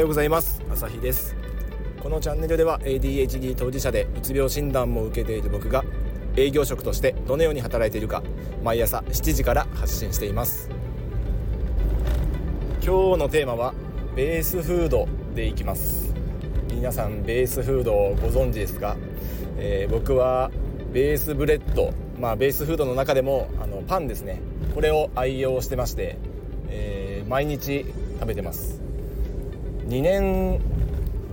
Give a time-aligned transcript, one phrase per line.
[0.00, 0.62] ようございます。
[0.70, 1.34] 朝日です。
[2.02, 5.84] このチャンネルでは ADHD 当事者でうつ病診断も受けている僕が
[6.36, 8.22] 営業職としてどのように働いているか
[8.62, 10.70] 毎朝7時から発信しています。
[12.84, 13.74] 今日のテーマは
[14.14, 16.14] ベースフードでいきます。
[16.72, 18.96] 皆さんベースフードをご存知ですか、
[19.56, 20.52] えー、僕は
[20.92, 24.40] ベースブレッドまあベースフードの中でもあのパンですね。
[24.74, 26.18] これを愛用してまして、
[26.68, 27.84] えー、毎日
[28.20, 28.87] 食べてます。
[29.88, 30.60] 2年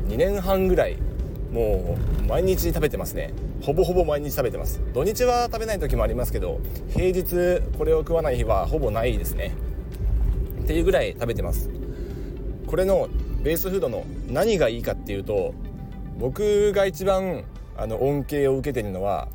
[0.08, 0.98] 2年半ぐらい
[1.52, 3.34] もう毎日食べてますね。
[3.62, 4.82] ほぼほぼ毎日食べてます。
[4.94, 9.54] 土日は食べない時もありますけど平日これを食わない日はほぼないですね。
[10.64, 11.70] っていうぐらい食べてます。
[12.68, 13.10] これの
[13.44, 15.54] ベースフードの何がいいかっていうと
[16.18, 17.44] 僕が一番
[17.78, 19.28] あの恩恵を受けてるのは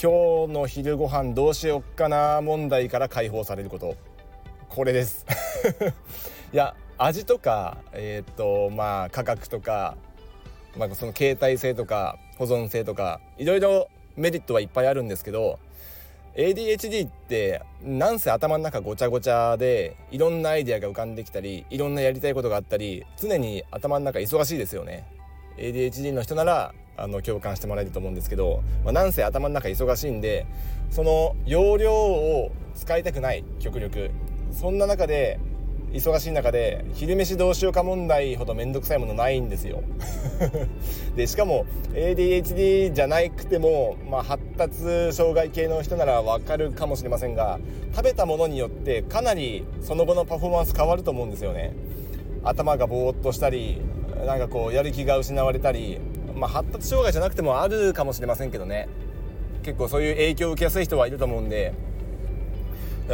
[0.00, 3.94] 今日の昼ご飯どうしよっかな問題から解放されること。
[4.68, 5.24] これです。
[6.52, 9.96] いや味とか、えー、っとまあ価格とか、
[10.76, 15.58] まあ、その携帯性とか保存性とかいろいろメリットはいっぱいあるんですけど
[16.36, 25.04] ADHD ってなんせ頭の中ごちゃごちゃでいろんなアイデアが浮かんできたりいろんなやりたいことがあったり常に頭の中忙しいですよね。
[25.56, 30.46] ADHD の人ならあの共感してもらえると思うんですけど、まあ、なんせ頭の中忙しいんで
[30.90, 34.10] その容量を使いたくない極力。
[34.52, 35.38] そんな中で
[35.92, 39.82] 忙しい中で昼飯どうしようか問題ほど面倒くさいものないんですよ。
[41.16, 47.58] でしかも ADHD じゃなくても、まあ、発達障害系の人ならわかるかもしれませんが
[47.94, 51.74] 食べたものによってかなりその後のパフォーマンス変わると思うんですよね。
[52.42, 53.80] 頭がぼーっとしたり
[54.26, 55.98] なんかこうやる気が失われたり、
[56.34, 58.88] まあ、発達障害じゃなくてもあるかもしれませんけどね。
[59.62, 61.74] 結構そういう影響を受けやすい人はいると思うんで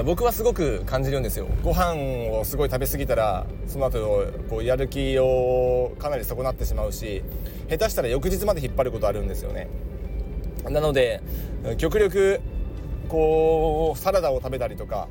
[0.05, 1.47] 僕はすごく感じるんですよ。
[1.63, 1.95] ご飯
[2.33, 7.23] をすごい食べ過ぎたらその後こうやる気をかなり損なってしまうし
[7.69, 9.69] 下手したら翌日まで引っ張ることあるんですよね。
[10.65, 11.21] なので
[11.77, 12.41] 極力
[13.09, 15.09] こうサラダを食べたりとか、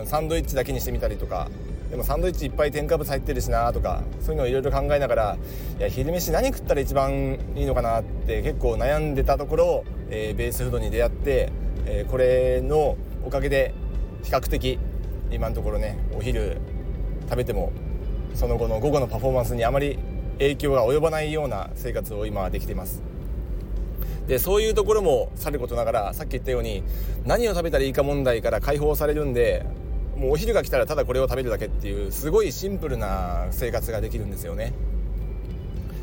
[0.00, 1.48] うん、サンドイッチだけにしてみたりとか
[1.90, 5.38] でもサンドイッチいっぱい添加物入ってるしなとかそういうのをいろいろ考えながら
[5.78, 11.52] いや昼飯何食ったら一番いいのかなって結構悩んでたところ、えー、ベースフードに出会って、
[11.86, 13.74] えー、これのおかげで
[14.22, 14.78] 比較的
[15.30, 16.58] 今のところねお昼
[17.22, 17.72] 食べても
[18.34, 19.98] その後の午後のパフォーマンスにあまり
[20.38, 23.02] 影響が及ばないような生活を今できています。
[24.26, 26.82] でそういうところもさることながらさっき言ったように
[27.26, 29.66] 何を食べたらいいか問題から解放されるんで
[30.16, 34.72] もうお昼が来たらただこれを食べるだけっていうすごいシンプルな生活ができるんですよね。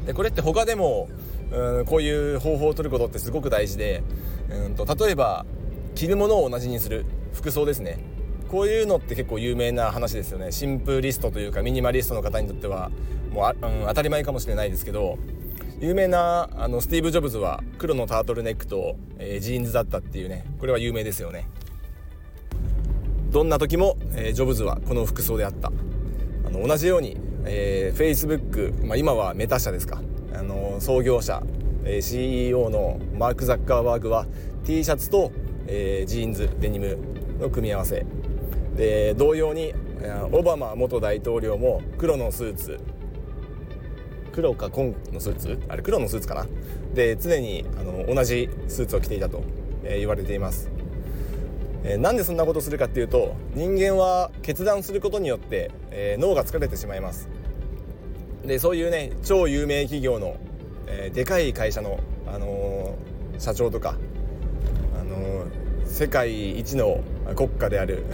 [0.06, 1.10] でこれって他でも
[1.52, 4.04] うんこういう方法を取ることってすごく大事で
[4.50, 5.46] うんと例えば
[5.96, 8.00] 着るものを同じにする服装ですね。
[8.50, 10.52] こういうのって結構有名な話ですよね。
[10.52, 12.92] シンプリストというかミニマリストの方にとっては
[13.32, 15.18] もう、うん、当たり前かもしれないですけど
[15.80, 21.48] 有名なあのスティーブ・ジョブズは黒のタートルネックと、えー、ジーンズだったっていうねこれは有名ですよね。
[23.32, 25.72] どんな時も、えー、ジョブズはこの服装であった。
[26.46, 30.02] あの同じように、えー、Facebook、まあ、今はメタ社ですか。
[30.34, 31.42] あの創業者、
[31.86, 34.28] えー、CEO のマーク・ザッカーバーグは
[34.66, 35.32] T シャツと
[35.68, 36.98] えー、ジーンズデニム
[37.40, 38.06] の組み合わせ。
[38.76, 39.74] で同様に
[40.32, 42.80] オバマ元大統領も黒のスーツ。
[44.34, 45.60] 黒か紺のスーツ？
[45.68, 46.48] あれ黒のスーツかな？
[46.94, 49.44] で常にあの同じスーツを着ていたと、
[49.84, 50.70] えー、言われています、
[51.84, 57.28] えー、なんでそんなことするかっていうと人間は決断することによって、えー、脳が疲れてしまいます。
[58.46, 60.38] でそういうね超有名企業の、
[60.88, 62.96] えー、でかい会社の、あの
[63.38, 63.98] 社長とか
[65.92, 67.02] 世界一の
[67.36, 68.06] 国家である。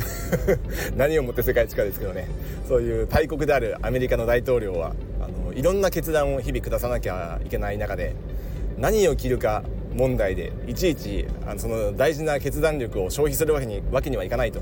[0.97, 2.27] 何をもって世界一かですけどね。
[2.67, 8.13] そういう大国であるアメリカの大統領はあのいろんな決断を日々下さなきゃいけない中で
[8.77, 14.59] 何を着るか問題でいちいちあのその大事な決断力を消費するわけにわけにはいかないと。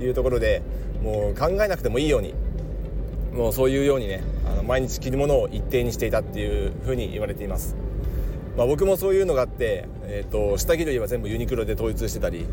[0.00, 0.62] いうところで
[1.02, 2.34] もう考えなくてもいいように
[3.32, 7.76] もうそういうようにねあの毎日着るものを一定にしていたっていうふうに言われています。
[8.56, 12.46] まあ、僕もそういうのがあって、えーと、下着類は全部ユニクロで統一してたり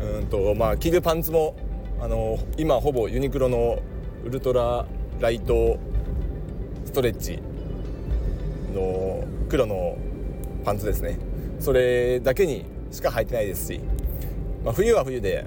[0.00, 1.56] うんと、まあ、着るパンツも
[2.00, 3.82] あの今ほぼユニクロの
[4.24, 4.86] ウルトラ
[5.20, 5.78] ライト
[6.84, 7.38] ストレッチ
[8.74, 9.96] の黒の
[10.64, 11.18] パンツですね。
[11.60, 13.80] それだけにしか履いてないですし、
[14.64, 15.46] まあ、冬は冬で、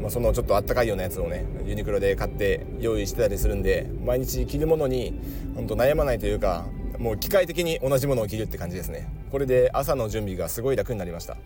[0.00, 5.20] まあ、そのちょっとあったかいようなやつをねユニクロで買って用意してたりするんで毎日着るものに
[5.54, 6.66] 本当悩まないというか
[7.00, 9.08] もう機械的に同じものを着るって感じですね。
[9.32, 11.38] これで朝の準備がすごい楽になりました。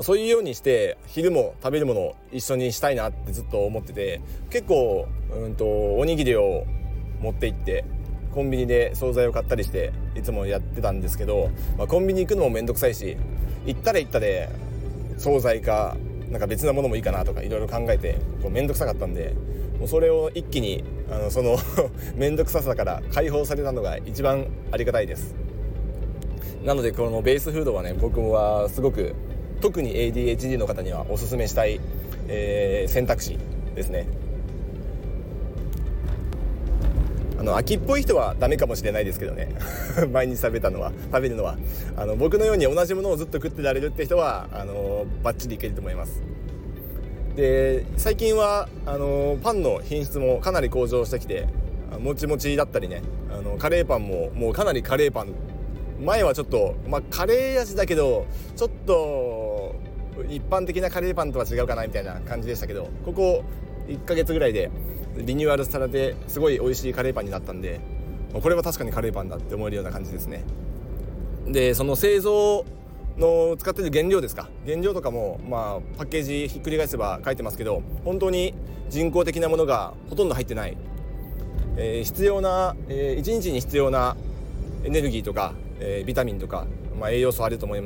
[0.00, 4.20] そういうようにして昼も食べるものを一緒にしたいなってずっと思ってて
[4.50, 6.66] 結構うんとおにぎりを
[7.20, 7.84] 持って行って
[8.34, 13.16] コンビニで惣菜を買ったりしていつもやってたんですけど、まあ、コンビニ行くのも面倒くさいし
[13.64, 14.48] 行ったら行ったで
[15.16, 15.96] 惣菜か
[16.34, 19.36] なんか別なものもいいかなとかいろいろ考えてこう面倒くさかったんで
[19.78, 21.56] もうそれを一気にあのその
[22.18, 25.32] 面倒くささから解放されたのが一番ありがたいです。
[26.64, 29.14] なのでこのベースフードはね僕はすごく
[29.60, 31.78] 特に ADHD の方にはおすすめしたい、
[32.26, 33.38] えー、選択肢
[33.76, 34.06] ですね。
[37.38, 39.48] あの秋っぽい人はダメかもしれないですけどね。
[40.12, 41.56] 毎日食べたのは食べるのは。
[41.96, 46.22] あの僕のように同じものをずっと食ってられるって人はあのバッチリいけると思います。
[47.36, 51.48] で最近はあのパンの品質もかなり向上してきて
[51.98, 53.02] もちもちだったりね。
[53.36, 55.34] あのカレーパンももうかなりカレーパン。
[56.00, 58.26] 前はちょっと、まあ、カレー味だけど
[58.56, 59.74] ちょっと
[60.28, 63.44] 一般的なカレーパンとは違うかなみたいな感じでしたけどここ
[63.88, 64.70] 1ヶ月ぐらいで
[65.16, 67.80] リニューアルされてすごい美味しいカレーパンになったんで
[68.32, 70.42] これは確かにカレーパンだって思えるような感じですね。
[71.46, 72.64] でその製造
[73.16, 74.48] の使ってる原料ですか？
[74.66, 78.54] 原料とかもまあパッケージひっくり返せば書いてますけど本当に
[78.88, 80.76] 人工的なものがほとんど入ってない、
[81.76, 84.16] えー、必要な、えー、1日に必要な
[84.82, 86.66] エネルギーとか、えー、ビタミンとか、
[86.98, 87.76] まあ、栄養素あると思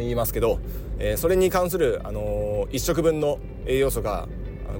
[0.00, 0.58] いますけど、
[0.98, 4.28] えー、それに関する、あのー、1食分の栄養素が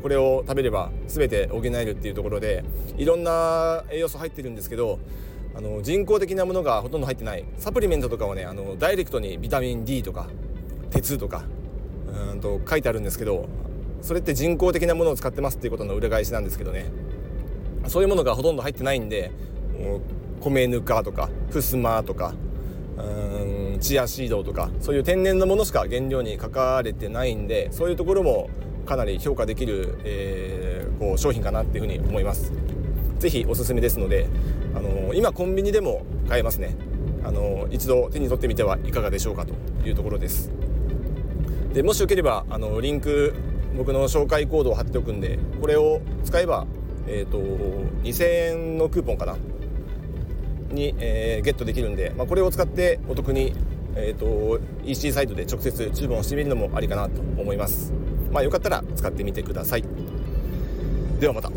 [0.03, 2.65] これを食べれば全て補えるっていうところで
[2.97, 4.99] いろんな栄養素入ってるんですけど
[5.57, 7.45] あの人工的なものがほとんど入ってない。
[7.59, 10.29] サプリメントとかはねあのダイレクトにビタミン D とか
[10.91, 11.45] 鉄とか
[12.33, 13.49] うんと書いてあるんですけど
[14.03, 16.87] それって人工的なものを使ってますっていうことの裏返しなんですけどね。
[17.87, 19.31] そういうものがほとんど入ってないんで
[20.41, 22.35] 米ぬかとかふすまとか
[22.97, 28.49] うんチアシードとかそういう天然のものしか原料に書かれてないんでそういうところも
[28.85, 32.53] かなり評価できる、えー、こう商品かなっていうふうに思います。
[33.19, 34.27] 是非おすすめですので、
[34.75, 36.77] あのー、今コンビニでも買えますね、
[37.25, 39.55] あのー、一度手に取ってみてはいかがでしょうかと
[39.87, 40.51] いうところです。
[41.73, 43.35] でもしよければ、あのリンク
[43.77, 46.67] 僕の紹介コードを貼っておくんでこれを使えば、
[47.09, 47.39] えーと、
[48.03, 49.37] 2000円のクーポンかな？
[50.71, 53.53] に、えー、ゲットできるんで、まあ、これを使ってお得に、
[53.97, 57.93] えーと EC サイトで直接注文してみるのもありかなと思います。
[58.35, 59.85] まあ、よかったら使ってみてください。
[61.21, 61.53] ではまた。